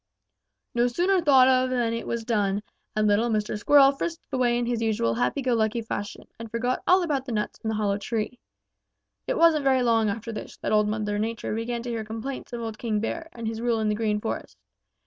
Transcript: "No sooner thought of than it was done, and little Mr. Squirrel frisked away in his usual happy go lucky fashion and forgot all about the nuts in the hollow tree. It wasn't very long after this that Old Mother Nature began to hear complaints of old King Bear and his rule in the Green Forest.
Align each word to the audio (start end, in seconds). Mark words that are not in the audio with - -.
"No 0.73 0.87
sooner 0.87 1.21
thought 1.21 1.47
of 1.47 1.69
than 1.69 1.93
it 1.93 2.07
was 2.07 2.25
done, 2.25 2.63
and 2.95 3.07
little 3.07 3.29
Mr. 3.29 3.55
Squirrel 3.55 3.91
frisked 3.91 4.25
away 4.33 4.57
in 4.57 4.65
his 4.65 4.81
usual 4.81 5.13
happy 5.13 5.43
go 5.43 5.53
lucky 5.53 5.83
fashion 5.83 6.25
and 6.39 6.49
forgot 6.49 6.81
all 6.87 7.03
about 7.03 7.25
the 7.27 7.31
nuts 7.31 7.59
in 7.63 7.67
the 7.69 7.75
hollow 7.75 7.99
tree. 7.99 8.39
It 9.27 9.37
wasn't 9.37 9.63
very 9.63 9.83
long 9.83 10.09
after 10.09 10.31
this 10.31 10.57
that 10.63 10.71
Old 10.71 10.87
Mother 10.87 11.19
Nature 11.19 11.53
began 11.53 11.83
to 11.83 11.91
hear 11.91 12.03
complaints 12.03 12.51
of 12.51 12.61
old 12.61 12.79
King 12.79 12.99
Bear 12.99 13.29
and 13.31 13.47
his 13.47 13.61
rule 13.61 13.79
in 13.79 13.89
the 13.89 13.93
Green 13.95 14.19
Forest. 14.19 14.57